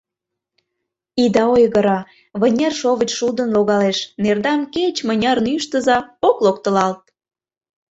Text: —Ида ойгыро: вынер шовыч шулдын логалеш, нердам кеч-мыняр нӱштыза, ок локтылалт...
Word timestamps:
—Ида 1.23 1.43
ойгыро: 1.55 1.99
вынер 2.39 2.73
шовыч 2.79 3.09
шулдын 3.17 3.49
логалеш, 3.55 3.99
нердам 4.23 4.61
кеч-мыняр 4.73 5.37
нӱштыза, 5.45 5.97
ок 6.27 6.37
локтылалт... 6.45 7.01